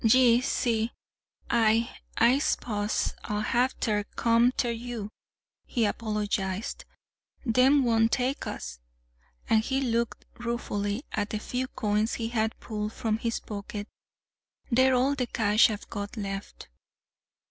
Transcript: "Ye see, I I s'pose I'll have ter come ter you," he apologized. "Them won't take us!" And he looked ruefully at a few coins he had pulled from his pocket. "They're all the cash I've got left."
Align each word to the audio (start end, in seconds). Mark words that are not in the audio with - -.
"Ye 0.03 0.41
see, 0.41 0.93
I 1.47 1.95
I 2.17 2.39
s'pose 2.39 3.13
I'll 3.25 3.41
have 3.41 3.79
ter 3.79 4.03
come 4.15 4.51
ter 4.51 4.71
you," 4.71 5.11
he 5.67 5.85
apologized. 5.85 6.85
"Them 7.45 7.83
won't 7.83 8.11
take 8.11 8.47
us!" 8.47 8.79
And 9.47 9.63
he 9.63 9.79
looked 9.79 10.25
ruefully 10.39 11.03
at 11.11 11.35
a 11.35 11.39
few 11.39 11.67
coins 11.67 12.15
he 12.15 12.29
had 12.29 12.59
pulled 12.59 12.93
from 12.93 13.19
his 13.19 13.39
pocket. 13.41 13.87
"They're 14.71 14.95
all 14.95 15.13
the 15.13 15.27
cash 15.27 15.69
I've 15.69 15.87
got 15.91 16.17
left." 16.17 16.69